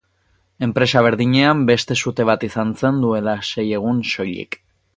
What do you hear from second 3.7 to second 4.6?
egun soilik.